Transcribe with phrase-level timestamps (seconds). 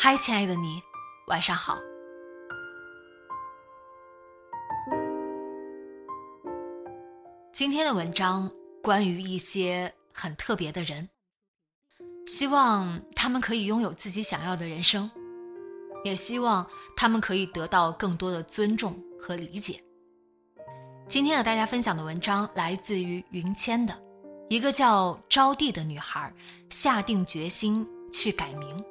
[0.00, 0.80] 嗨，亲爱的你，
[1.26, 1.76] 晚上好。
[7.52, 8.48] 今天的文章
[8.80, 11.08] 关于一些很特别的人，
[12.28, 15.10] 希望他们可以拥有自己想要的人生，
[16.04, 16.64] 也希望
[16.96, 19.82] 他们可以得到更多的尊重和理解。
[21.08, 24.00] 今天和大家分享的文章来自于云谦的，
[24.48, 26.32] 一个叫招娣的女孩
[26.70, 28.84] 下定决心去改名。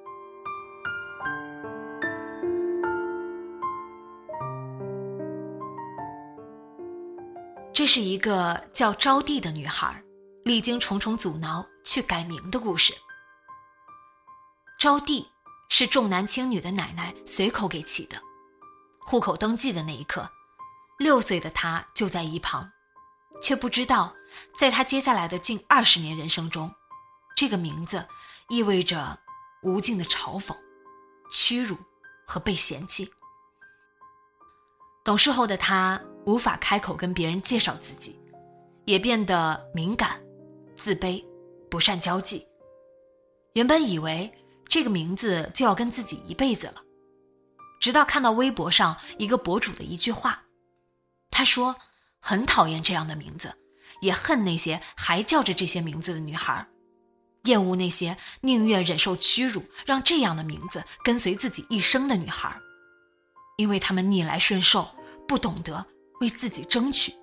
[7.78, 10.04] 这是一个叫招娣的女孩，
[10.44, 12.92] 历经重重阻挠去改名的故事。
[14.80, 15.28] 招娣
[15.70, 18.20] 是重男轻女的奶奶随口给起的，
[19.02, 20.28] 户口登记的那一刻，
[20.98, 22.68] 六岁的她就在一旁，
[23.44, 24.12] 却不知道，
[24.58, 26.74] 在她接下来的近二十年人生中，
[27.36, 28.08] 这个名字
[28.50, 29.20] 意味着
[29.62, 30.58] 无尽的嘲讽、
[31.32, 31.78] 屈辱
[32.26, 33.14] 和被嫌弃。
[35.04, 36.02] 懂事后的她。
[36.28, 38.20] 无法开口跟别人介绍自己，
[38.84, 40.22] 也变得敏感、
[40.76, 41.24] 自卑、
[41.72, 42.46] 不善交际。
[43.54, 44.32] 原本以为
[44.68, 46.84] 这个名字就要跟自己一辈子了，
[47.80, 50.44] 直到看到微博上一个博主的一句话，
[51.32, 51.74] 他说
[52.20, 53.56] 很讨厌这样的名字，
[54.02, 56.68] 也恨那些还叫着这些名字的女孩，
[57.46, 62.54] 厌恶那些宁愿忍受屈辱让这样的名字跟随自己一生的女孩，
[63.56, 64.86] 因为他们逆来顺受，
[65.26, 65.86] 不懂得。
[66.20, 67.14] 为自己争取，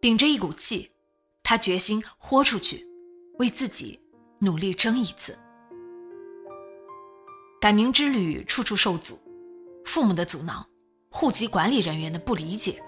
[0.00, 0.90] 秉着一股气，
[1.42, 2.84] 他决心豁出去，
[3.38, 4.00] 为自己
[4.40, 5.38] 努力争一次。
[7.60, 9.16] 改名之旅处处受阻，
[9.84, 10.66] 父母的阻挠，
[11.10, 12.82] 户籍管理人员的不理解，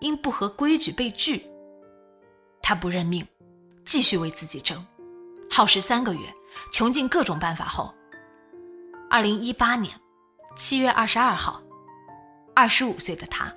[0.00, 1.46] 因不合规矩被拒。
[2.60, 3.26] 他不认命，
[3.84, 4.84] 继续为自己争，
[5.48, 6.20] 耗时三个月，
[6.72, 7.94] 穷尽各种办法后，
[9.08, 9.92] 二零一八年
[10.56, 11.62] 七月二十二号。
[12.60, 13.50] 二十五岁的他，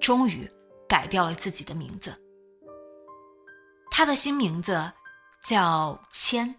[0.00, 0.48] 终于
[0.88, 2.16] 改掉了自己的名字。
[3.90, 4.92] 他的新名字
[5.42, 6.54] 叫谦，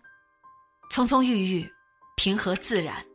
[0.91, 1.73] 葱葱郁郁，
[2.17, 3.05] 平和自然。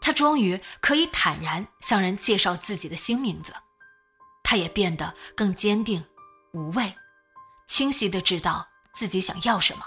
[0.00, 3.52] 他终于可以坦然向人介绍自己的新名字。
[4.44, 6.00] 他也变得更坚定、
[6.52, 6.94] 无畏，
[7.66, 8.64] 清晰的知道
[8.94, 9.84] 自己想要什么。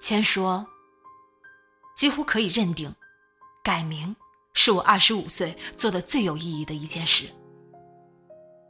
[0.00, 0.64] 谦说
[1.98, 2.94] ：“几乎可以认定，
[3.64, 4.14] 改名。”
[4.54, 7.24] 是我二十五岁做的最有意义的一件事。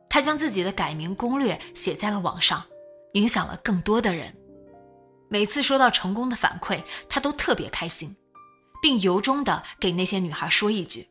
[0.09, 2.65] 他将自己的改名攻略写在了网上，
[3.13, 4.37] 影响了更多的人。
[5.29, 8.17] 每次收到成功的反馈，他都特别开心，
[8.83, 11.09] 并由衷的给那些女孩说一句：“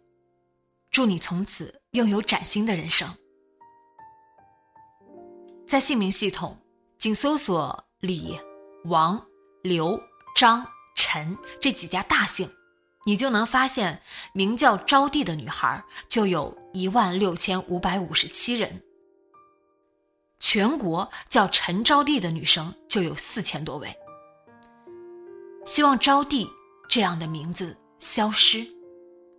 [0.92, 3.08] 祝你从此拥有崭新的人生。”
[5.66, 6.58] 在姓名系统，
[6.98, 8.38] 仅搜索李、
[8.84, 9.26] 王、
[9.64, 9.98] 刘、
[10.36, 12.50] 张、陈这几家大姓。
[13.10, 14.04] 你就能发现，
[14.34, 18.84] 名叫招娣的女孩就有一万六千五百五十七人。
[20.38, 23.92] 全国叫陈招娣的女生就有四千多位。
[25.66, 26.48] 希望招娣
[26.88, 28.64] 这样的名字消失，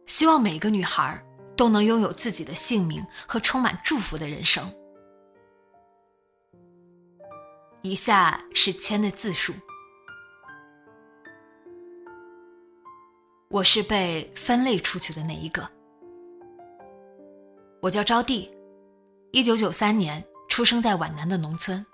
[0.05, 1.25] 希望每个女孩
[1.57, 4.69] 都能拥有自己的姓名和充满祝福的人生。
[7.83, 9.55] 以下是签的字数。
[13.53, 15.69] 我是被分类出去的那一个。
[17.83, 18.49] 我叫招娣，
[19.33, 21.85] 一九九三年出生在皖南的农村。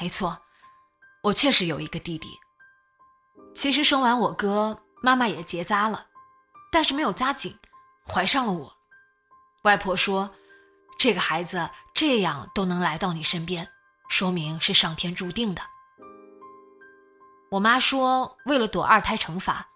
[0.00, 0.38] 没错，
[1.24, 2.28] 我确实有一个弟弟。
[3.56, 6.06] 其实生完我哥，妈妈也结扎了，
[6.70, 7.58] 但是没有扎紧，
[8.06, 8.72] 怀上了我。
[9.64, 10.30] 外婆说，
[10.96, 13.68] 这个孩子这样都能来到你身边，
[14.08, 15.62] 说明是上天注定的。
[17.50, 19.70] 我妈说，为了躲二胎惩罚。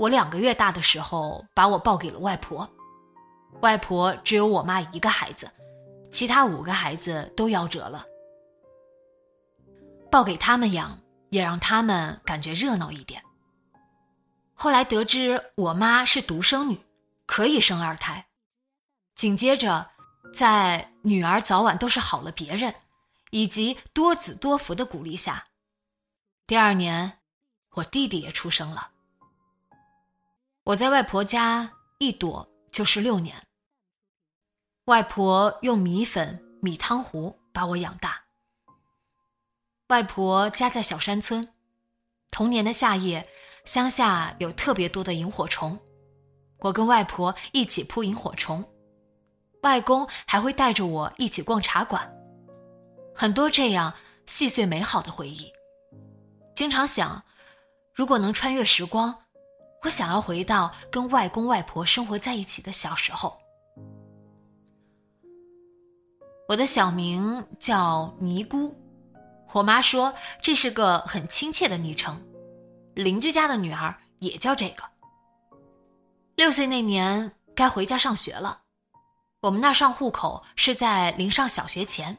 [0.00, 2.66] 我两个月大的时候，把我抱给了外婆。
[3.60, 5.50] 外婆只有我妈一个孩子，
[6.10, 8.06] 其他五个孩子都夭折了。
[10.10, 10.98] 抱给他们养，
[11.28, 13.22] 也让他们感觉热闹一点。
[14.54, 16.80] 后来得知我妈是独生女，
[17.26, 18.28] 可以生二胎。
[19.14, 19.90] 紧接着，
[20.32, 22.74] 在女儿早晚都是好了别人，
[23.32, 25.48] 以及多子多福的鼓励下，
[26.46, 27.18] 第二年，
[27.72, 28.92] 我弟弟也出生了。
[30.70, 33.34] 我在外婆家一躲就是六年。
[34.84, 38.22] 外婆用米粉、米汤糊把我养大。
[39.88, 41.48] 外婆家在小山村，
[42.30, 43.28] 童年的夏夜，
[43.64, 45.76] 乡下有特别多的萤火虫，
[46.60, 48.64] 我跟外婆一起扑萤火虫。
[49.64, 52.08] 外公还会带着我一起逛茶馆，
[53.12, 53.92] 很多这样
[54.26, 55.52] 细碎美好的回忆。
[56.54, 57.24] 经常想，
[57.92, 59.12] 如果能穿越时光，
[59.82, 63.36] 我想要回到跟外公外婆生活在一起的小时候。
[66.48, 68.74] 我的小名叫尼姑，
[69.52, 70.12] 我妈说
[70.42, 72.20] 这是个很亲切的昵称，
[72.94, 74.82] 邻居家的女儿也叫这个。
[76.34, 78.62] 六岁那年该回家上学了。
[79.42, 82.18] 我们那上户口是在临上小学前，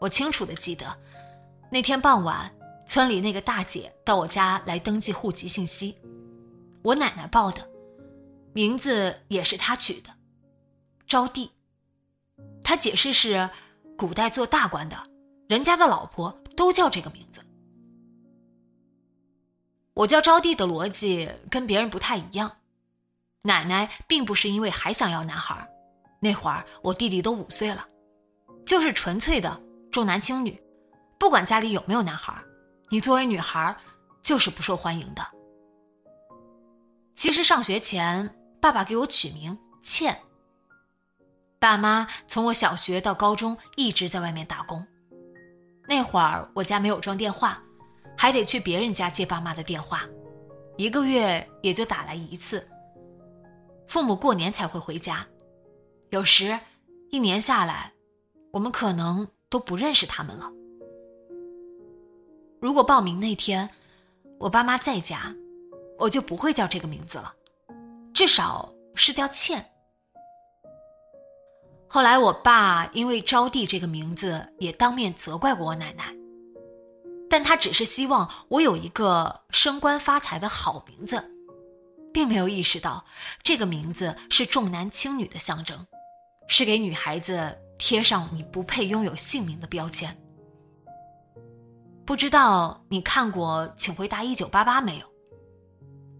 [0.00, 0.96] 我清楚的记得，
[1.70, 2.48] 那天傍晚，
[2.86, 5.98] 村里那个大姐到我家来登记户籍信息，
[6.82, 7.68] 我奶奶报的，
[8.52, 10.10] 名字也是她取的，
[11.06, 11.48] 招娣。
[12.64, 13.48] 她解释是，
[13.96, 14.96] 古代做大官的，
[15.48, 17.40] 人家的老婆都叫这个名字。
[19.94, 22.50] 我叫招娣的逻辑跟别人不太一样，
[23.42, 25.68] 奶奶并不是因为还想要男孩。
[26.18, 27.86] 那会儿我弟弟都五岁了，
[28.64, 30.60] 就是纯粹的重男轻女，
[31.18, 32.34] 不管家里有没有男孩，
[32.88, 33.76] 你作为女孩
[34.22, 35.22] 就是不受欢迎的。
[37.14, 40.18] 其实上学前，爸爸给我取名倩。
[41.58, 44.84] 爸妈从我小学到高中一直在外面打工，
[45.86, 47.62] 那会儿我家没有装电话，
[48.16, 50.02] 还得去别人家接爸妈的电话，
[50.76, 52.66] 一个月也就打来一次。
[53.86, 55.24] 父母过年才会回家。
[56.10, 56.58] 有时，
[57.10, 57.92] 一年下来，
[58.52, 60.50] 我们可能都不认识他们了。
[62.60, 63.68] 如果报名那天，
[64.38, 65.34] 我爸妈在家，
[66.02, 67.32] 我就不会叫这个名字了，
[68.12, 69.64] 至少是叫倩。
[71.88, 76.12] 后来，我爸因为招娣这个名字，也当面责怪过我奶奶，
[77.30, 81.24] 但他只是希望我有一个升官发财的好名字，
[82.12, 83.04] 并没有意识到
[83.40, 85.86] 这个名字是重男轻女的象征。
[86.48, 90.20] 是给女孩子贴上你不配拥有姓名的标签。
[92.04, 95.11] 不知道你看过《请回答一九八八》没有？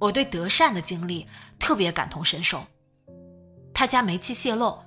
[0.02, 1.28] 我对德善的经历
[1.60, 2.66] 特别感同身受。
[3.72, 4.82] 他家煤气泄漏，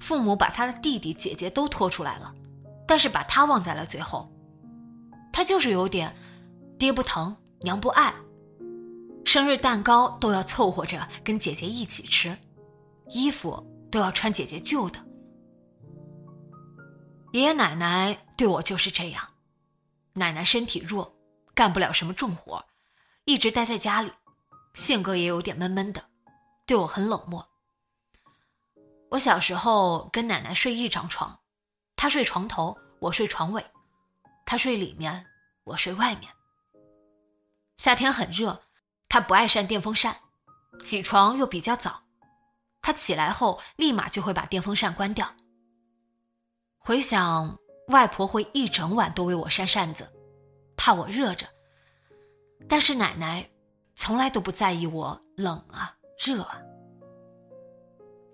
[0.00, 2.34] 父母把他的弟弟姐姐都拖出来了，
[2.88, 4.32] 但是把他忘在了最后。
[5.30, 6.16] 他就是有点
[6.78, 8.14] 爹不疼娘不爱，
[9.26, 12.34] 生日蛋糕都要凑合着跟姐姐一起吃，
[13.10, 13.70] 衣服。
[13.90, 14.98] 都要穿姐姐旧的。
[17.30, 19.22] 爷爷奶奶对我就是这样，
[20.14, 21.14] 奶奶身体弱，
[21.54, 22.64] 干不了什么重活，
[23.24, 24.10] 一直待在家里，
[24.74, 26.04] 性格也有点闷闷的，
[26.66, 27.48] 对我很冷漠。
[29.10, 31.38] 我小时候跟奶奶睡一张床，
[31.96, 33.64] 她睡床头，我睡床尾，
[34.44, 35.24] 她睡里面，
[35.64, 36.32] 我睡外面。
[37.76, 38.62] 夏天很热，
[39.08, 40.16] 她不爱扇电风扇，
[40.82, 42.02] 起床又比较早。
[42.82, 45.34] 他起来后，立马就会把电风扇关掉。
[46.76, 50.12] 回想，外婆会一整晚都为我扇扇子，
[50.76, 51.46] 怕我热着。
[52.68, 53.48] 但是奶奶
[53.94, 56.60] 从来都不在意我冷啊热啊。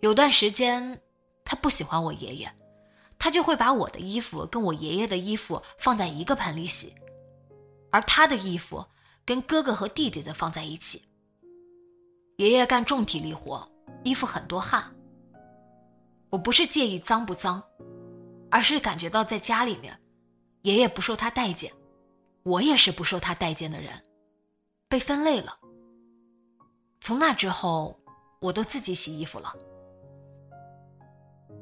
[0.01, 1.01] 有段时间，
[1.45, 2.51] 他不喜欢我爷爷，
[3.19, 6.95] 他就会把我的衣服跟我爷爷的衣服放在一个盆里洗，
[7.91, 8.85] 而他的衣服
[9.25, 11.03] 跟哥哥和弟弟的放在一起。
[12.37, 13.69] 爷爷干重体力活。
[14.03, 14.83] 衣服很多汗，
[16.31, 17.63] 我不是介意脏不脏，
[18.51, 19.95] 而是感觉到在家里面，
[20.63, 21.71] 爷爷不受他待见，
[22.45, 23.93] 我也是不受他待见的人，
[24.91, 25.57] 被分类了。
[27.01, 27.99] 从那之后，
[28.41, 29.55] 我都自己洗衣服了。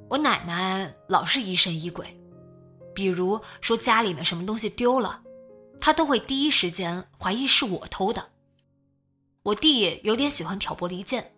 [0.08, 2.18] 我奶奶老是疑神疑鬼，
[2.94, 5.22] 比如说家里面什么东西丢了，
[5.78, 8.30] 她都会第一时间怀疑是我偷的。
[9.42, 11.34] 我弟有点喜欢挑拨离间。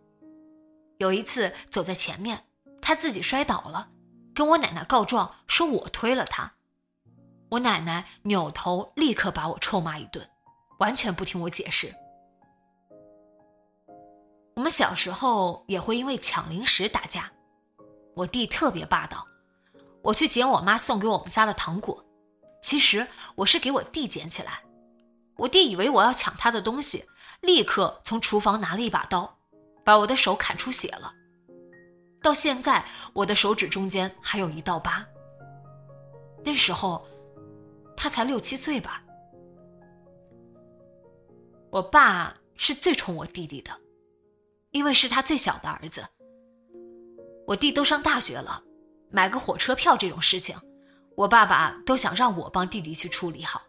[0.99, 2.45] 有一次走在前面，
[2.81, 3.91] 他自己摔倒了，
[4.35, 6.53] 跟我奶奶告状说我推了他。
[7.51, 10.29] 我奶奶扭头立刻把我臭骂一顿，
[10.81, 11.95] 完全不听我解释。
[14.57, 17.31] 我们小时候也会因为抢零食打架，
[18.15, 19.27] 我弟特别霸道。
[20.03, 22.03] 我去捡我妈送给我们家的糖果，
[22.63, 24.63] 其实我是给我弟捡起来。
[25.37, 27.05] 我弟以为我要抢他的东西，
[27.43, 29.39] 立刻从厨房拿了一把刀，
[29.85, 31.13] 把我的手砍出血了。
[32.23, 32.83] 到现在，
[33.13, 35.07] 我的手指中间还有一道疤。
[36.43, 37.07] 那时候，
[37.95, 39.03] 他才六七岁吧。
[41.71, 43.71] 我爸是最宠我弟弟的，
[44.73, 46.05] 因为是他最小的儿子。
[47.47, 48.63] 我弟都上大学了，
[49.09, 50.57] 买个火车票这种事情，
[51.17, 53.63] 我爸爸都想让我帮弟弟去处理好。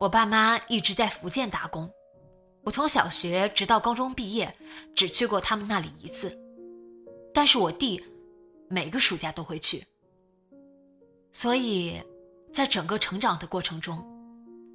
[0.00, 1.90] 我爸妈一直在福建打工，
[2.62, 4.56] 我从小学直到高中毕业，
[4.94, 6.34] 只去过他们那里一次。
[7.34, 8.02] 但是我弟
[8.68, 9.84] 每个暑假都会去，
[11.30, 12.02] 所以，
[12.54, 14.02] 在整个成长的过程中，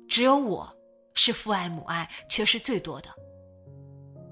[0.08, 0.76] 只有我。
[1.22, 3.10] 是父爱母爱缺失最多的。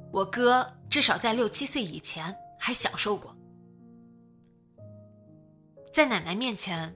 [0.10, 3.36] 我哥至少在六七岁以前还享受过，
[5.92, 6.96] 在奶奶面前，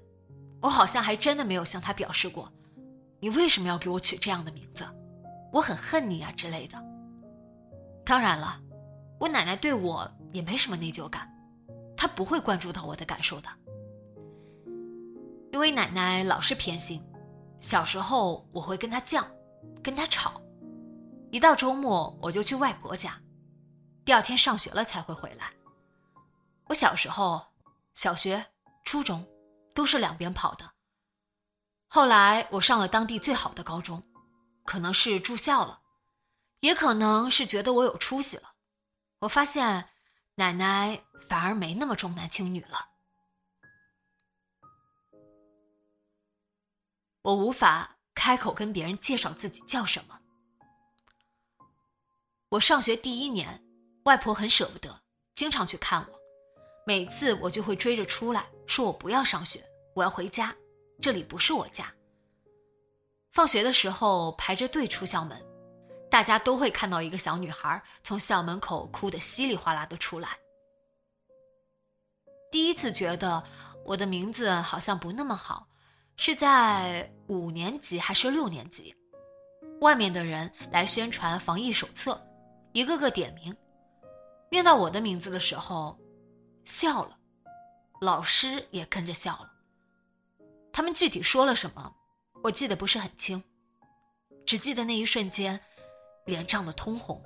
[0.62, 2.50] 我好像还真的没有向他表示过，
[3.20, 4.88] 你为什么要给我取这样的名字？
[5.52, 6.82] 我很恨你啊之类的。
[8.06, 8.62] 当然了，
[9.20, 11.30] 我奶奶对我也没什么内疚感，
[11.98, 13.50] 她不会关注到我的感受的，
[15.52, 17.04] 因为奶奶老是偏心，
[17.60, 19.22] 小时候我会跟她犟。
[19.84, 20.42] 跟他吵，
[21.32, 23.22] 一到周末我就去外婆家，
[24.06, 25.52] 第二天上学了才会回来。
[26.66, 27.46] 我小时候，
[27.94, 28.46] 小学、
[28.86, 29.28] 初中
[29.74, 30.72] 都是两边跑的。
[31.88, 34.04] 后来我上了当地最好的高中，
[34.64, 35.82] 可能是住校了，
[36.60, 38.54] 也可能是觉得我有出息了。
[39.20, 39.90] 我发现
[40.36, 42.88] 奶奶反而没那么重男轻女了。
[47.24, 47.98] 我无法。
[48.14, 50.20] 开口跟别人介绍自己叫什么。
[52.50, 53.64] 我上学第一年，
[54.04, 55.02] 外婆很舍不得，
[55.36, 56.20] 经常去看我。
[56.86, 59.64] 每次我就会追着出来，说我不要上学，
[59.96, 60.54] 我要回家，
[61.00, 61.94] 这里不是我家。
[63.32, 65.42] 放学的时候排着队出校门，
[66.10, 70.38] 大家都会看到一个小女孩从校门口哭得稀里哗啦的出来。
[72.52, 73.42] 第一次觉得
[73.86, 75.66] 我的名字好像不那么好。
[76.24, 78.96] 是在五年级还是六年级？
[79.80, 82.24] 外面的人来宣传防疫手册，
[82.74, 83.58] 一个个点名，
[84.52, 85.98] 念到我的名字的时候，
[86.64, 87.18] 笑了，
[88.02, 89.52] 老师也跟着笑了。
[90.72, 91.92] 他们具体说了什么，
[92.44, 93.44] 我记得不是很清，
[94.46, 95.60] 只记得那一瞬间，
[96.26, 97.20] 脸涨得通红。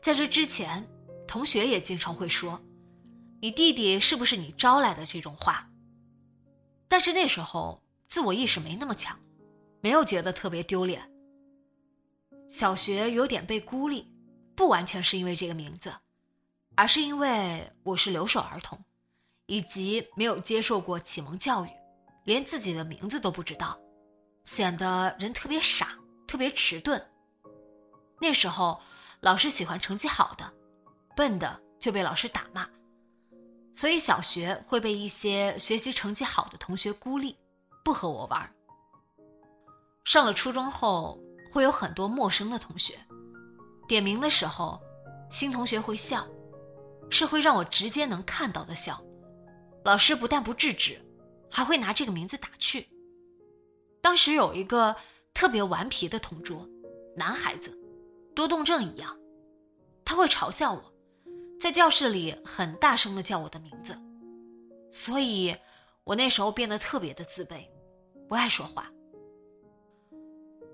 [0.00, 0.88] 在这之前，
[1.26, 2.60] 同学也经常会说
[3.42, 5.68] ：“你弟弟是不是你招来的？”这种话。
[6.88, 9.18] 但是那时候自我意识没那么强，
[9.80, 11.10] 没有觉得特别丢脸。
[12.48, 14.08] 小学有点被孤立，
[14.54, 15.92] 不完全是因为这个名字，
[16.76, 18.78] 而是因为我是留守儿童，
[19.46, 21.68] 以及没有接受过启蒙教育，
[22.24, 23.78] 连自己的名字都不知道，
[24.44, 27.02] 显得人特别傻，特别迟钝。
[28.20, 28.80] 那时候
[29.20, 30.52] 老师喜欢成绩好的，
[31.16, 32.68] 笨的就被老师打骂。
[33.74, 37.36] 所以小学会被一些学习成绩好的同学孤立，
[37.84, 38.54] 不和我玩。
[40.04, 41.18] 上了初中后，
[41.52, 42.96] 会有很多陌生的同学，
[43.88, 44.80] 点名的时候，
[45.28, 46.24] 新同学会笑，
[47.10, 49.02] 是会让我直接能看到的笑。
[49.84, 51.04] 老师不但不制止，
[51.50, 52.88] 还会拿这个名字打趣。
[54.00, 54.94] 当时有一个
[55.34, 56.68] 特别顽皮的同桌，
[57.16, 57.76] 男孩子，
[58.36, 59.18] 多动症一样，
[60.04, 60.93] 他会嘲笑我。
[61.60, 63.98] 在教室里很大声的叫我的名字，
[64.92, 65.56] 所以
[66.04, 67.66] 我那时候变得特别的自卑，
[68.28, 68.90] 不爱说话。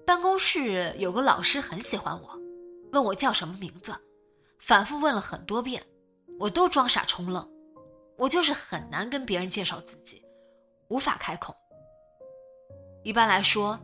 [0.05, 2.37] 办公室有个老师很喜欢我，
[2.93, 3.95] 问我叫什么名字，
[4.59, 5.81] 反复问了很多遍，
[6.41, 7.49] 我都装傻充愣。
[8.17, 10.23] 我就是很难跟别人介绍自己，
[10.89, 11.55] 无法开口。
[13.03, 13.81] 一般来说，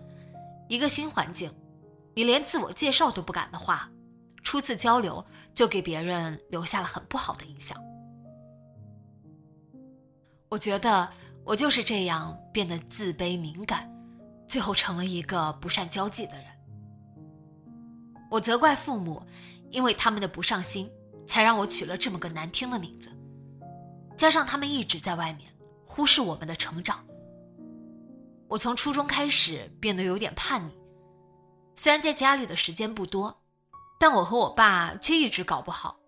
[0.69, 1.51] 一个新环境，
[2.15, 3.91] 你连自我介绍都不敢的话。
[4.47, 7.77] 初次交流就给别人留下了很不好的印象。
[10.49, 11.11] 我觉得
[11.43, 13.93] 我就是这样变得自卑敏感，
[14.47, 16.45] 最后成了一个不善交际的人。
[18.31, 19.21] 我责怪父母，
[19.73, 20.89] 因为他们的不上心，
[21.27, 23.11] 才让我取了这么个难听的名字。
[24.17, 25.53] 加上他们一直在外面
[25.85, 27.05] 忽视我们的成长，
[28.47, 30.79] 我从初中开始变得有点叛逆。
[31.75, 33.43] 虽然在家里的时间不多。
[33.99, 35.99] 但我和我爸却一直搞不好，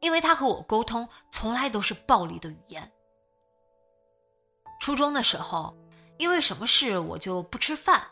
[0.00, 2.92] 因为他和我沟通从来都是暴力的语言。
[4.80, 5.76] 初中的时候，
[6.18, 8.08] 因为什么事我就不吃饭，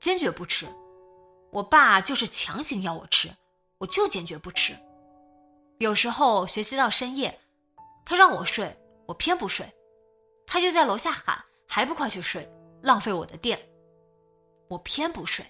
[0.00, 0.66] 坚决不吃。
[1.52, 3.34] 我爸就是强行要我吃，
[3.78, 4.76] 我就坚决不吃。
[5.78, 7.40] 有时候学习到深夜，
[8.04, 8.76] 他让我睡，
[9.06, 9.70] 我偏不睡，
[10.46, 12.50] 他就在楼下喊：“还不快去睡，
[12.82, 13.58] 浪费我的电。”
[14.68, 15.46] 我偏不睡。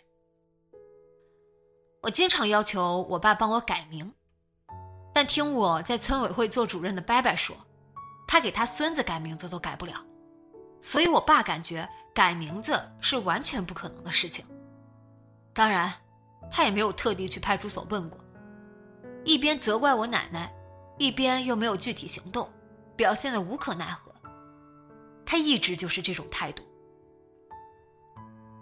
[2.06, 4.14] 我经常要求我爸帮我改名，
[5.12, 7.56] 但听我在村委会做主任的伯伯说，
[8.28, 9.94] 他给他孙子改名字都改不了，
[10.80, 14.44] 所以我爸感觉改名字是完全不可能的事情。
[15.52, 15.92] 当然，
[16.48, 18.20] 他也没有特地去派出所问过。
[19.25, 20.54] 一边责怪我奶奶，
[20.98, 22.48] 一边又没有具体行动，
[22.94, 24.14] 表现的无可奈何。
[25.25, 26.62] 他一直就是这种态度。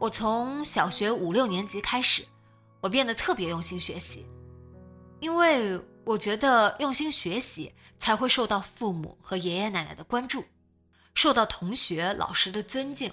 [0.00, 2.26] 我从小学五六年级开始，
[2.84, 4.26] 我变得特别用心学习，
[5.18, 10.44] 因为我觉得用心学习才会受到父母和爷爷奶奶的关注，
[11.14, 13.10] 受到同学老师的尊敬。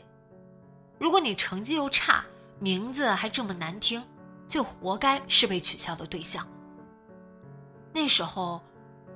[0.99, 2.25] 如果你成绩又差，
[2.59, 4.03] 名字还这么难听，
[4.45, 6.45] 就活该是被取笑的对象。
[7.93, 8.61] 那时候，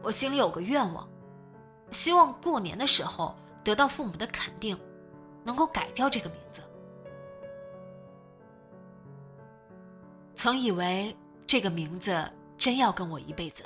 [0.01, 1.05] 我心里有个愿望，
[1.91, 4.79] 希望过年的时候得到父母的肯定，
[5.43, 6.61] 能够改掉这个名字。
[10.35, 11.15] 曾以为
[11.47, 13.63] 这个名字真要跟我一辈子。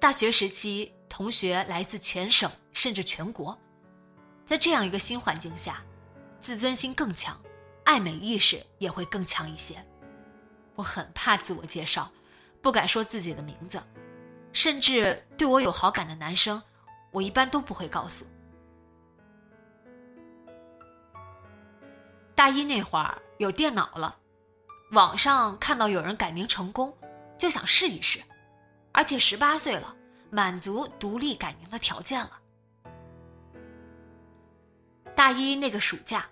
[0.00, 3.56] 大学时期，同学来自全省甚至全国，
[4.44, 5.82] 在这样一个新环境下，
[6.40, 7.40] 自尊心更强，
[7.84, 9.76] 爱美意识也会更强一些。
[10.74, 12.10] 我很怕自我介绍。
[12.60, 13.82] 不敢说自己的名字，
[14.52, 16.62] 甚至对我有好感的男生，
[17.10, 18.24] 我一般都不会告诉。
[22.36, 24.16] 大一那会儿有电脑了，
[24.92, 26.94] 网上看到有人改名成功，
[27.38, 28.20] 就想试一试，
[28.92, 29.94] 而且十八岁了，
[30.28, 32.32] 满足独立改名的条件了。
[35.16, 36.26] 大一那个暑假，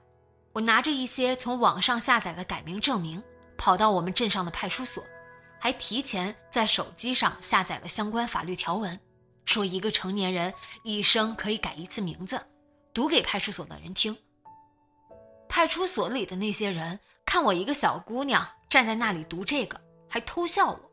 [0.53, 3.23] 我拿着一些从网上下载的改名证明，
[3.57, 5.03] 跑到我们镇上的派出所。
[5.59, 8.99] 还提前在手机上下载了相关法律条文，
[9.47, 10.53] 说一个成年人
[10.85, 12.39] 一生可以改一次名字，
[12.93, 14.17] 读给派出所的人听。
[15.49, 16.99] 派出所里的那些人
[17.31, 20.91] 看我一个小姑娘站在那里读这个，还偷笑我。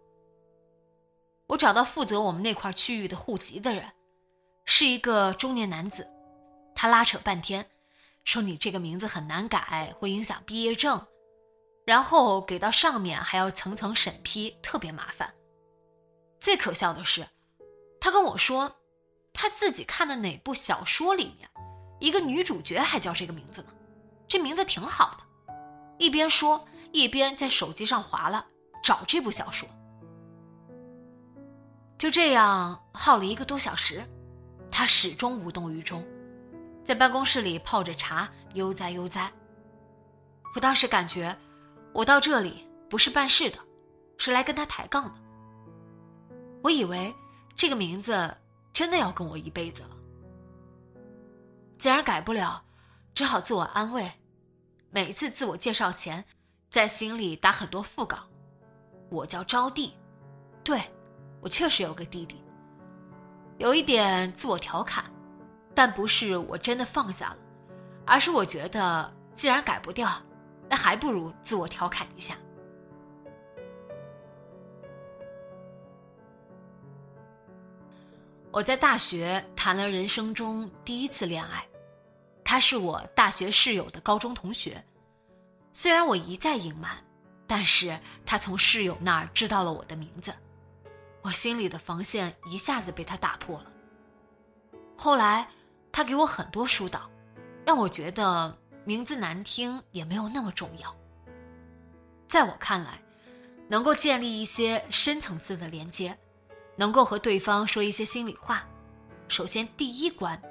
[1.47, 3.91] 我找到负责我们那块区域的户籍的人，
[4.63, 6.08] 是一个中年男子，
[6.76, 7.67] 他拉扯半天，
[8.23, 11.04] 说你这个名字很难改，会影响毕业证。
[11.88, 15.34] 然后给到上面还要层层审批，特别麻烦。
[16.39, 17.28] 最可笑的是，
[18.00, 18.76] 他跟我说，
[19.34, 21.50] 他自己看的哪部小说里面，
[22.00, 23.69] 一个女主角还叫这个名字呢，
[24.28, 25.23] 这名字挺好的。
[25.98, 28.46] 一边说，一边在手机上划了
[28.84, 29.68] 找这部小说。
[31.98, 34.04] 就这样耗了一个多小时，
[34.72, 36.06] 他始终无动于衷，
[36.84, 39.32] 在办公室里泡着茶，悠哉悠哉。
[40.56, 41.36] 我当时感觉。
[41.94, 43.58] 我到这里不是办事的，
[44.20, 45.16] 是来跟他抬杠的。
[46.62, 47.12] 我以为
[47.56, 48.38] 这个名字
[48.72, 49.98] 真的要跟我一辈子了。
[51.80, 52.64] 既然改不了，
[53.16, 54.12] 只好自我安慰。
[54.98, 56.26] 每次自我介绍前，
[56.72, 58.18] 在心里打很多副稿。
[59.12, 59.92] 我叫招娣，
[60.64, 60.82] 对，
[61.40, 62.42] 我确实有个弟弟。
[63.60, 65.06] 有一点自我调侃，
[65.76, 67.38] 但不是我真的放下了，
[68.08, 70.10] 而是我觉得既然改不掉。
[70.68, 72.36] 那还不如自我调侃一下。
[78.52, 81.64] 我在大学谈了人生中第一次恋爱，
[82.50, 84.82] 他是我大学室友的高中同学。
[85.74, 86.98] 虽然我一再隐瞒，
[87.46, 90.34] 但是他从室友那儿知道了我的名字，
[91.24, 93.66] 我心里的防线一下子被他打破了。
[94.96, 95.50] 后来，
[95.92, 97.12] 他给我很多疏导，
[97.66, 98.58] 让我觉得。
[98.86, 100.96] 名字难听也没有那么重要。
[102.26, 103.02] 在我看来，
[103.68, 106.18] 能够建立一些深层次的连接，
[106.78, 108.66] 能够和对方说一些心里话，
[109.28, 110.42] 首先第一关，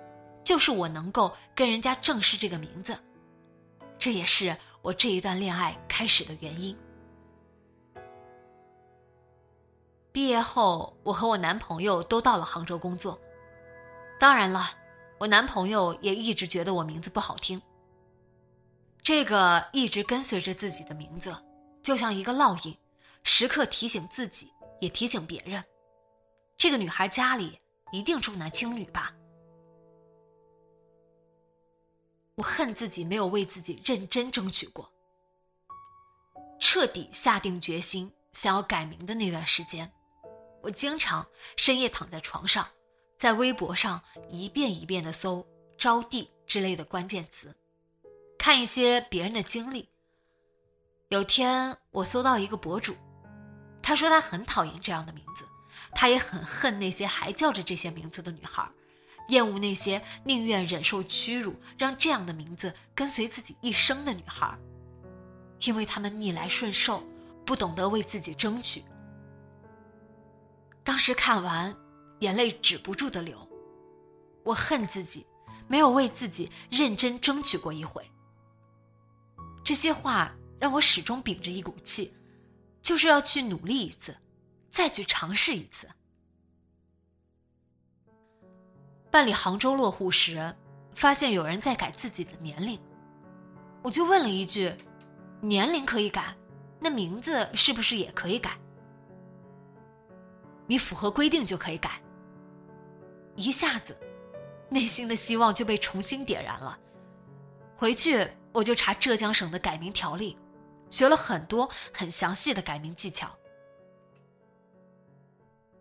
[0.46, 2.96] 就是我能够跟人家正视这个名字，
[3.98, 6.78] 这也是我这一段恋爱开始的原因。
[10.12, 13.20] 毕业后，我和我男朋友都到了杭州工作，
[14.20, 14.70] 当然了，
[15.18, 17.60] 我男朋友也一直觉得我名字不好听。
[19.02, 21.36] 这个一直跟随着自己的名字，
[21.82, 22.78] 就像一个烙印，
[23.24, 25.64] 时刻提醒自己，也提醒别人。
[26.56, 27.58] 这个女孩家里
[27.90, 29.12] 一定重男轻女吧？
[32.36, 34.92] 我恨自己没有为自己认真争取过。
[36.60, 39.90] 彻底下定决心想要改名的那段时间，
[40.62, 42.66] 我经常深夜躺在床上，
[43.16, 45.46] 在微博上一遍一遍的搜
[45.78, 47.54] “招娣”之类的关键词。
[48.38, 49.88] 看一些别人的经历。
[51.08, 52.94] 有天我搜到一个博主，
[53.82, 55.44] 他说他很讨厌这样的名字，
[55.94, 58.68] 他也很恨那些还叫着这些名字的女孩，
[59.28, 64.56] 厌恶那些宁愿忍受屈辱，让这样的名字跟随自己一生的女孩，
[65.60, 67.02] 因为他们逆来顺受，
[67.44, 68.84] 不懂得为自己争取。
[70.84, 71.76] 当时看完，
[72.20, 73.36] 眼泪止不住的流。
[74.44, 75.26] 我恨自己，
[75.66, 78.08] 没有为自己认真争取过一回。
[79.64, 82.14] 这些话让我始终秉着一股气，
[82.80, 84.16] 就是要去努力一次。
[84.70, 85.88] 再去尝试一次。
[89.16, 90.54] 办理杭州落户时，
[90.94, 92.78] 发现有人在改自己的年龄，
[93.80, 94.70] 我就问了一句
[95.40, 96.36] ：“年龄可以改，
[96.78, 98.58] 那名字是不是也可以改？”
[100.68, 101.98] 你符合规定就可以改。
[103.36, 103.96] 一下子，
[104.68, 106.78] 内心的希望就被重新点燃了。
[107.74, 110.36] 回去我就查浙江省的改名条例，
[110.90, 113.34] 学了很多很详细的改名技巧。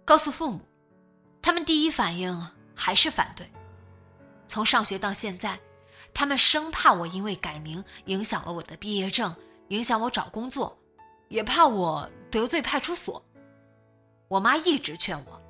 [0.06, 0.62] 告诉父母，
[1.42, 2.34] 他们第一反应
[2.76, 3.50] 还是反对。
[4.48, 5.60] 从上学到现在，
[6.14, 9.36] 他们生怕我因为改名影响了我的毕业证，
[9.70, 10.78] 影响我找工作，
[11.30, 13.24] 也怕我得罪派出所。
[14.28, 15.42] 我妈一直劝我，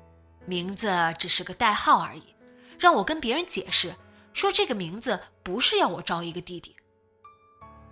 [0.46, 2.34] 名字只是个代号而已，
[2.78, 3.94] 让我跟别人解释，
[4.32, 6.74] 说这个名字不是要我招一个弟弟。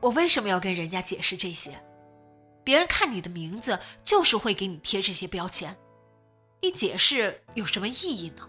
[0.01, 1.83] 我为什么要跟人家解释这些？
[2.62, 5.77] 别人看你的名字，就是会给你贴这些标签。
[6.62, 8.49] 你解释有什么意义呢？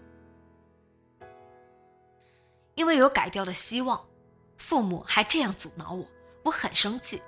[2.76, 4.06] 因为有改掉的希望，
[4.58, 6.06] 父母还这样阻挠我，
[6.44, 7.20] 我很生气，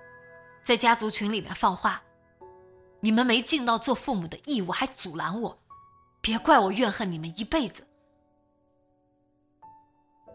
[0.63, 2.03] 在家族群里面放话
[3.01, 5.59] ：“你们没尽到做父母的义务，还阻拦我，
[6.21, 7.87] 别怪我怨恨你们一辈子。”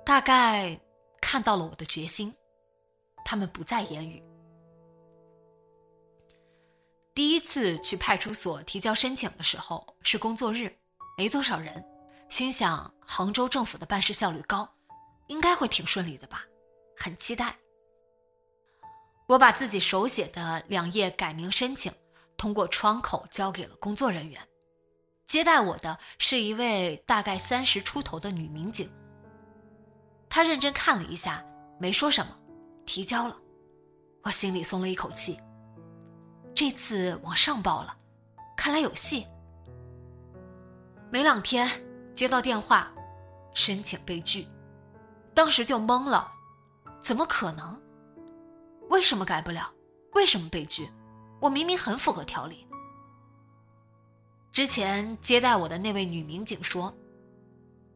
[0.04, 0.78] 大概
[1.22, 2.34] 看到了我的决心，
[3.24, 4.22] 他们不再言语。
[7.14, 10.76] 第一次去派出所提交申请的时候是工作日，
[11.16, 11.86] 没多少人，
[12.30, 14.68] 心想杭州政府的办事效率高，
[15.28, 16.44] 应该会挺顺利的吧，
[16.98, 17.58] 很期待。
[19.28, 21.92] 我把自己手写的两页改名申请
[22.36, 24.42] 通过窗口交给了工作人员，
[25.26, 28.92] 接待我的是一位大概三十出头的女民警。
[30.30, 31.44] 她认真看了一下，
[31.80, 32.38] 没说什么，
[32.86, 33.38] 提交了，
[34.24, 35.40] 我心里松了一口气。
[36.54, 37.96] 这次往上报了，
[38.58, 39.26] 看来有戏。
[41.10, 41.70] 没两天
[42.14, 42.92] 接到电话，
[43.54, 44.48] 申请被拒，
[45.34, 46.32] 当时就懵了，
[47.02, 47.80] 怎么可能？
[48.90, 49.72] 为什么改不了？
[50.14, 50.90] 为什么被拒？
[51.40, 52.68] 我明明很符合条例。
[54.52, 56.96] 之前接待我的那位女民警说，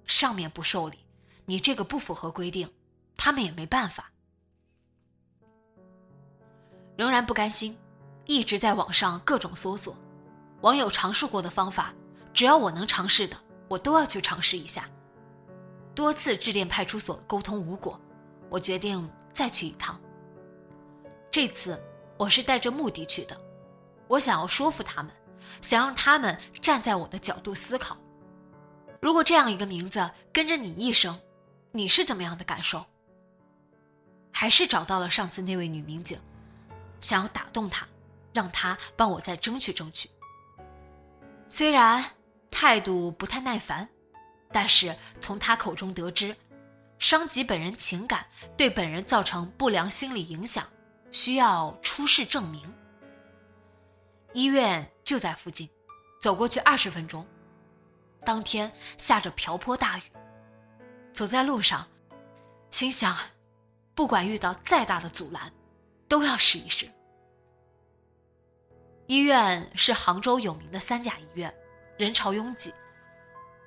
[0.05, 0.97] 上面不受理，
[1.45, 2.67] 你这个不符合规定，
[3.15, 4.11] 他们也没办法。
[6.95, 7.77] 仍然不甘心。
[8.25, 9.95] 一直在网上各种搜索，
[10.59, 11.93] 网友尝试过的方法，
[12.33, 13.37] 只要我能尝试的，
[13.69, 14.89] 我都要去尝试一下。
[15.97, 17.99] 多次致电派出所沟通无果，
[18.51, 19.99] 我决定再去一趟。
[21.31, 21.83] 这次
[22.19, 23.35] 我是带着目的去的，
[24.07, 25.11] 我想要说服他们，
[25.59, 27.97] 想让他们站在我的角度思考。
[29.01, 31.19] 如果这样一个名字跟着你一生，
[31.71, 32.85] 你是怎么样的感受？
[34.31, 36.19] 还是找到了上次那位女民警，
[37.01, 37.87] 想要打动她。
[38.35, 40.07] 让她帮我再争取争取。
[41.49, 42.05] 虽然
[42.51, 43.89] 态度不太耐烦，
[44.51, 46.35] 但是从他口中得知，
[46.99, 50.67] 伤及本人情感，对本人造成不良心理影响，
[51.11, 52.73] 需要出示证明。
[54.33, 55.69] 医院就在附近，
[56.21, 57.25] 走过去二十分钟。
[58.25, 60.01] 当天下着瓢泼大雨，
[61.13, 61.87] 走在路上，
[62.71, 63.15] 心想，
[63.95, 65.51] 不管遇到再大的阻拦，
[66.07, 66.91] 都要试一试。
[69.07, 71.53] 医院是杭州有名的三甲医院，
[71.97, 72.73] 人潮拥挤，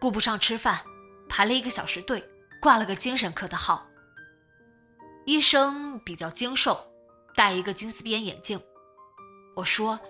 [0.01, 0.81] 顾不上吃饭，
[1.29, 2.27] 排了一个小时队，
[2.61, 3.87] 挂了个精神科的号。
[5.27, 6.81] 医生比较精瘦，
[7.37, 8.61] 戴一个金丝边眼镜。
[9.55, 10.01] 我说，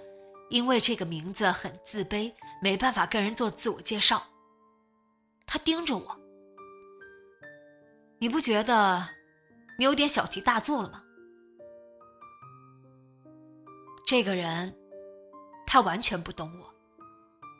[0.48, 4.22] 因为这个名字很自卑，没办法跟人做自我介绍。
[5.46, 6.16] 他盯着我，
[8.18, 9.08] 你不觉得
[9.76, 11.02] 你有点小题大做了吗？
[14.06, 14.76] 这个人。
[15.72, 16.74] 他完全不懂我，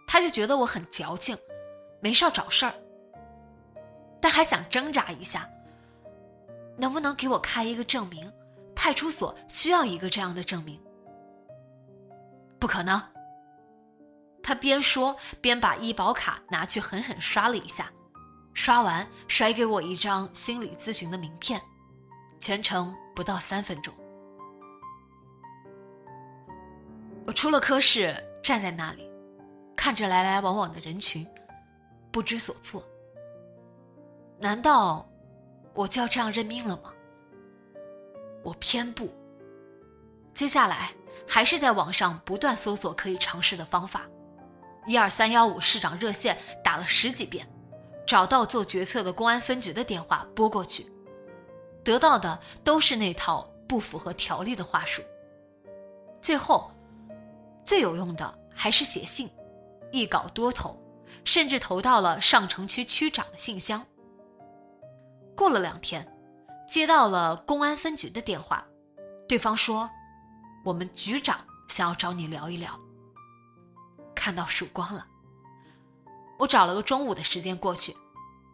[0.05, 1.39] 他就觉得我很矫情，
[2.01, 2.75] 没事儿找事儿，
[4.21, 5.49] 但还想挣扎一下，
[6.77, 8.31] 能不能给我开一个证明？
[8.75, 10.81] 派出所需要一个这样的证明。
[12.59, 13.01] 不可能。
[14.43, 17.93] 他边说边把医保卡拿去狠狠刷了一下，
[18.55, 21.61] 刷完甩给我一张心理咨询的名片，
[22.41, 23.95] 全程不到三分钟。
[27.27, 29.09] 我出了科室，站在那里，
[29.77, 31.25] 看着来来往往的人群，
[32.11, 32.83] 不知所措。
[34.39, 35.09] 难道
[35.75, 36.93] 我就要这样认命了吗？
[38.43, 39.09] 我偏不。
[40.33, 40.91] 接下来
[41.29, 44.09] 还是在网上不断搜索可以尝试的方法，
[44.87, 47.47] 一二三幺五市长热线打了十几遍，
[48.07, 50.91] 找到做决策的公安分局的电话拨过去，
[51.85, 55.03] 得到的都是那套不符合条例的话术。
[56.23, 56.71] 最后，
[57.65, 59.29] 最有用的还是写信，
[59.91, 60.80] 一稿多投，
[61.25, 63.87] 甚至投到了上城区区长的信箱。
[65.37, 66.07] 过了两天，
[66.69, 68.67] 接到了公安分局的电话，
[69.29, 69.89] 对方说
[70.65, 72.79] ：“我们局长想要找你聊一聊。”
[74.15, 75.07] 看到曙光了，
[76.39, 77.97] 我找了个中午的时间过去，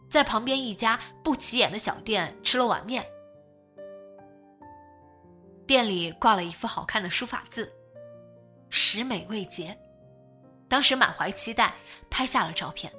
[0.08, 3.04] 在旁边一家不起眼的小店吃了碗面。
[5.66, 7.72] 店里挂了一幅好看的书法字
[8.70, 9.76] ，“十美未结”，
[10.68, 11.74] 当时满怀期待，
[12.10, 12.92] 拍下了照片。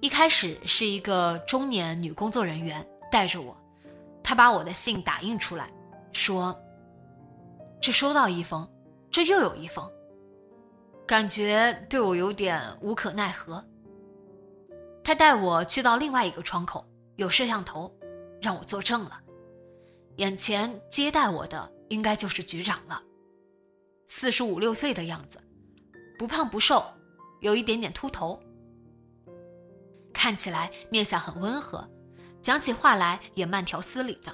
[0.00, 3.56] 一开始是一个中年女工作人员带着我，
[4.22, 5.72] 她把我的信打印出来，
[6.12, 6.54] 说
[7.80, 8.68] ：“这收到一封，
[9.10, 9.90] 这又有一封。”
[11.06, 13.62] 感觉对我有点无可奈何。
[15.02, 16.82] 他带我去到另外一个窗口，
[17.16, 17.94] 有摄像头，
[18.40, 19.20] 让我作证了。
[20.16, 23.02] 眼前接待我的应该就是局长了，
[24.06, 25.38] 四十五六岁的样子，
[26.18, 26.84] 不胖不瘦，
[27.40, 28.40] 有一点点秃头。
[30.12, 31.88] 看起来面相很温和，
[32.40, 34.32] 讲起话来也慢条斯理的。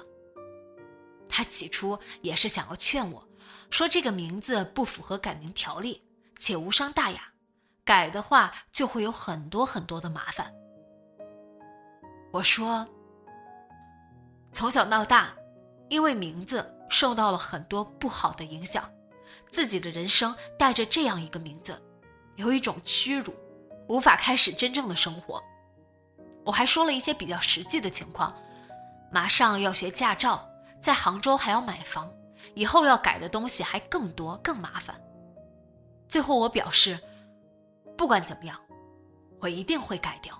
[1.27, 3.27] 他起初也是想要劝我，
[3.69, 6.03] 说这个名字不符合改名条例，
[6.37, 7.21] 且无伤大雅，
[7.83, 10.53] 改的话就会有很多很多的麻烦。
[12.31, 12.87] 我说，
[14.53, 15.35] 从小到大，
[15.89, 18.89] 因为名字受到了很多不好的影响，
[19.49, 21.81] 自己的人生带着这样一个名字，
[22.35, 23.33] 有一种屈辱，
[23.87, 25.43] 无法开始真正的生活。
[26.43, 28.35] 我还说了一些比较实际的情况，
[29.11, 30.47] 马上要学驾照，
[30.81, 32.11] 在杭州还要买房，
[32.55, 34.99] 以后要改的东西还更多更麻烦。
[36.07, 36.99] 最后我表示，
[37.97, 38.59] 不管怎么样，
[39.39, 40.35] 我一定会改掉。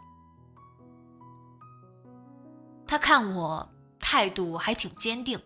[2.88, 5.39] 他看我态度还挺坚定，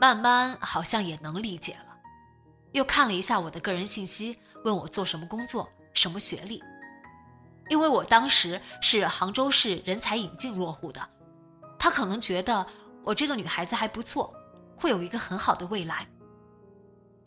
[0.00, 1.85] 慢慢好像也能理解了，
[2.76, 6.62] 又看了一下我的个人信息，问我做什么工作，什么学历。
[7.70, 11.08] 因为我当时是杭州市人才引进落户的，
[11.78, 12.66] 他可能觉得
[13.02, 14.30] 我这个女孩子还不错，
[14.76, 16.06] 会有一个很好的未来。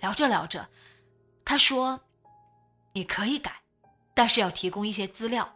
[0.02, 0.70] 聊着聊着，
[1.44, 2.00] 他说
[2.94, 3.64] ：“你可以改，
[4.14, 5.52] 但是要提供一些资料。”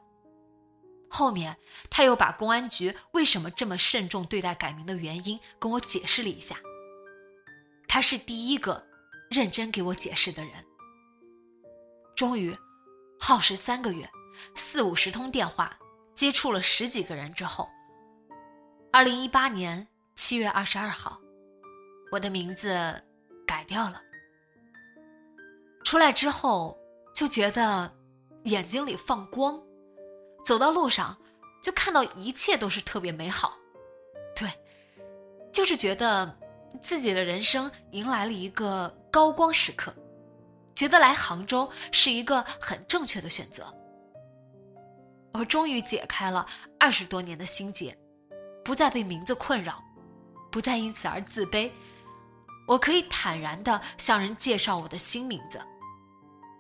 [1.08, 1.56] 后面
[1.92, 6.56] 他又把公安局为什么这么慎重对待改名的原因跟我解释了一下。
[7.88, 8.84] 他是第一个
[9.34, 10.54] 认真给我解释的人。
[12.16, 12.56] 终于，
[13.20, 14.10] 耗时三个月。
[14.56, 15.78] 四五十通电话，
[16.16, 17.70] 接触了十几个人之后，
[18.92, 21.22] 二零一八年七月二十二号，
[22.12, 22.70] 我的名字
[23.46, 24.02] 改掉了。
[25.84, 26.76] 出来之后
[27.14, 27.94] 就觉得
[28.46, 29.62] 眼睛里放光，
[30.44, 31.16] 走到路上
[31.62, 33.56] 就看到一切都是特别美好，
[34.36, 34.50] 对，
[35.54, 36.36] 就是觉得
[36.82, 39.94] 自己的人生迎来了一个高光时刻，
[40.74, 43.72] 觉得来杭州是一个很正确的选择。
[45.36, 46.44] 我终于解开了
[46.80, 47.96] 二十多年的心结，
[48.66, 49.80] 不再被名字困扰，
[50.52, 51.70] 不再因此而自卑。
[52.68, 55.62] 我可以坦然地向人介绍我的新名字。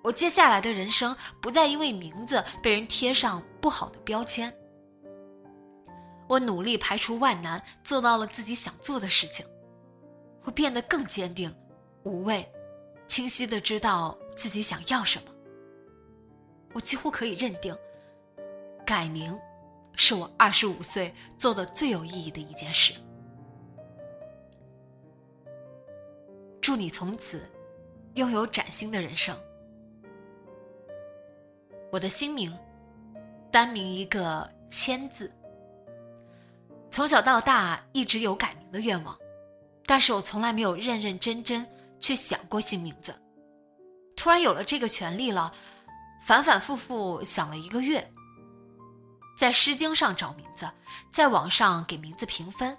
[0.03, 4.53] 我接下来的人生不再因为名字被人贴上不好的标签。
[6.29, 9.43] 我努力排除万难，做到了自己想做的事情。
[10.43, 11.51] 我变得更坚定、
[12.03, 12.47] 无畏，
[13.07, 15.31] 清晰的知道自己想要什么。
[16.73, 17.75] 我几乎可以认定。
[18.85, 19.37] 改名，
[19.95, 22.93] 是我二十五岁做的最有意义的一件事。
[26.59, 27.49] 祝你从此
[28.15, 29.37] 拥有崭新的人生。
[31.91, 32.53] 我的新名，
[33.51, 35.31] 单名一个“千”字。
[36.89, 39.17] 从小到大一直有改名的愿望，
[39.85, 41.65] 但是我从来没有认认真真
[42.03, 43.15] 去想过新名字。
[44.13, 45.53] 突然有了这个权利了，
[46.21, 48.05] 反反复复想了一个月。
[49.37, 50.69] 在《诗经》上找名字，
[51.09, 52.77] 在网上给名字评分，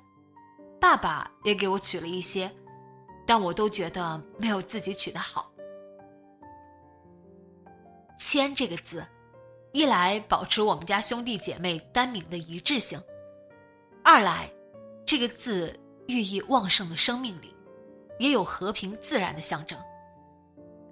[0.79, 2.55] 爸爸也给我取了一些，
[3.27, 5.51] 但我都觉得没有自己取的好。
[8.19, 9.07] 谦这个字，
[9.73, 13.03] 一来保持我们家兄弟姐妹单名的一致性，
[14.05, 14.51] 二来
[15.07, 15.75] 这个字
[16.09, 17.54] 寓意旺盛的生命力，
[18.19, 19.79] 也有和平自然的象征。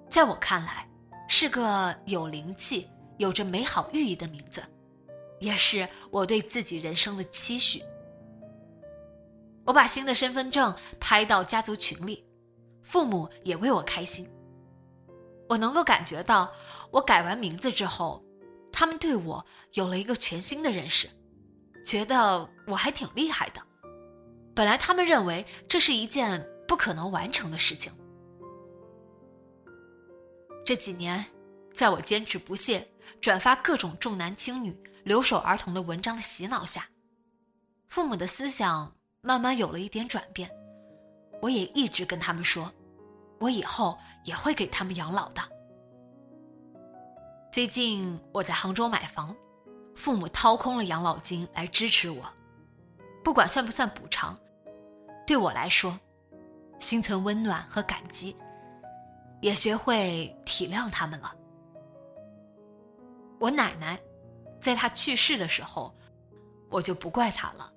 [0.08, 0.88] 在我看来，
[1.28, 4.62] 是个有灵气、有着美好寓意的名字，
[5.40, 7.82] 也是我对自己人生的期许。
[9.64, 12.26] 我把新的身份证拍到家族群里，
[12.82, 14.28] 父母也为我开心。
[15.48, 16.52] 我能够感觉到，
[16.90, 18.22] 我改完名字之后，
[18.72, 21.08] 他们对我有了一个全新的认识，
[21.84, 23.62] 觉得我还挺厉害的。
[24.54, 27.92] 本来他们认为这是一件不可能完成的事情。
[30.64, 31.22] 这几年，
[31.74, 36.88] 在我坚持不懈转发各种重男轻女、留守儿童的文章的洗脑下，
[37.88, 40.50] 父母的思想慢慢有了一点转变。
[41.42, 42.72] 我也一直跟他们说，
[43.38, 45.42] 我以后也会给他们养老的。
[47.52, 49.36] 最近我在杭州买房，
[49.94, 52.24] 父母掏空了养老金来支持我，
[53.22, 54.34] 不管算不算补偿，
[55.26, 56.00] 对我来说，
[56.82, 58.36] 心存温暖和感激。
[59.40, 61.34] 也学会体谅他们了。
[63.40, 64.00] 我奶奶，
[64.60, 65.92] 在她去世的时候，
[66.70, 67.72] 我就不怪她了。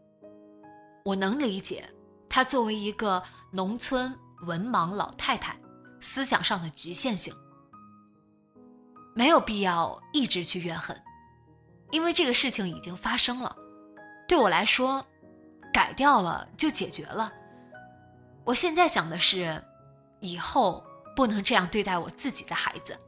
[1.04, 1.90] 我能理解，
[2.30, 4.16] 她作为一个农村
[4.46, 5.58] 文盲老太太，
[6.00, 7.34] 思想上的局限性。
[9.16, 10.96] 没有必要一直去怨恨，
[11.90, 13.56] 因为这个事情已经发生了。
[14.28, 15.04] 对我来说，
[15.74, 17.34] 改掉了就解决了。
[18.46, 19.62] 我现在想的是，
[20.22, 20.84] 以后。
[21.16, 23.00] 不能这样对待我自己的孩子，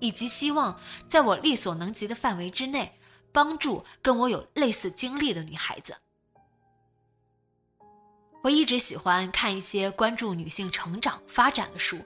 [0.00, 0.76] 以及希望
[1.08, 2.92] 在我力所能及的范围之内，
[3.30, 5.96] 帮助跟我有类似经历的女孩子。
[8.42, 12.04] 我一直喜欢看一些关注女性成长发展的书，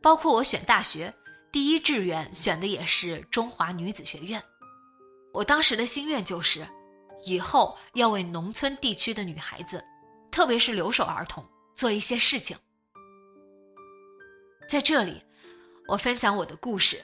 [0.00, 1.12] 包括我选大学
[1.50, 4.40] 第一志愿选的也是中华女子学院。
[5.32, 6.64] 我当时的心愿就是，
[7.24, 9.84] 以后要为农村地区的女孩子，
[10.30, 11.44] 特别是留守儿童
[11.80, 12.54] 做一些事情。
[14.68, 15.22] 在这里，
[15.88, 17.02] 我分享我的故事，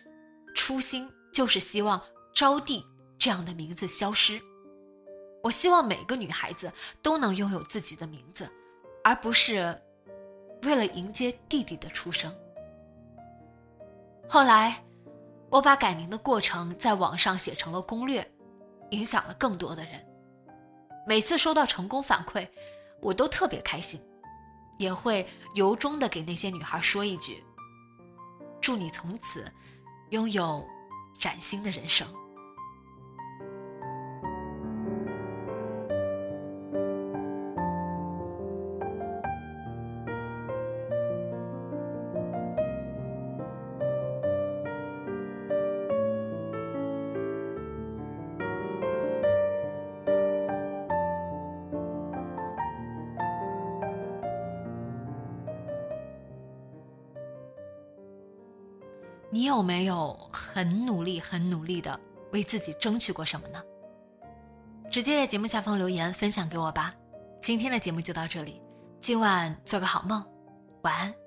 [0.55, 1.99] 初心就是希望
[2.35, 2.85] 招娣
[3.17, 4.39] 这样的名字消失。
[5.43, 8.47] 我希望每个女孩子都能拥有自己的名字，
[9.03, 9.75] 而不是
[10.65, 12.31] 为了迎接弟弟的出生。
[14.29, 14.85] 后来，
[15.49, 18.31] 我把改名的过程在网上写成了攻略，
[18.91, 20.07] 影响了更多的人。
[21.07, 22.47] 每次收到成功反馈，
[23.01, 23.99] 我都特别开心，
[24.79, 27.43] 也会由衷的给那些女孩说一句。
[28.61, 29.51] 祝你从此
[30.11, 30.65] 拥有
[31.19, 32.07] 崭新的人生。
[59.67, 61.99] 没有很努力、很努力的
[62.33, 63.61] 为自己争取过什么呢？
[64.89, 66.95] 直接在节目下方留言分享给我吧。
[67.43, 68.63] 今天的节目就到这里，
[69.01, 70.25] 今晚做个好梦，
[70.83, 71.26] 晚安。